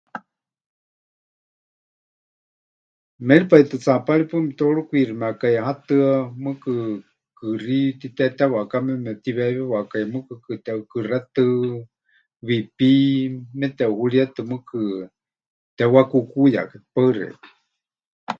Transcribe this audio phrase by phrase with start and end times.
[3.27, 6.07] Méripai tɨ tsaapári paɨ mepɨtewarukwiximekai hatɨa,
[6.43, 6.73] mɨɨkɨ
[7.37, 11.43] kɨxí titétewakame mepɨtiweewiwakai, mɨɨkɨkɨ teʼukɨxetɨ,
[12.47, 12.89] wiipí
[13.59, 14.79] meteʼuhuríetɨ mɨɨkɨ
[15.77, 16.81] tepɨwakukuyakai.